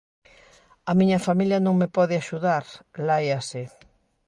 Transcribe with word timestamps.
"A 0.89 0.91
miña 0.99 1.23
familia 1.27 1.63
non 1.65 1.75
me 1.81 1.87
pode 1.95 2.15
axudar", 2.17 2.65
láiase. 3.07 3.61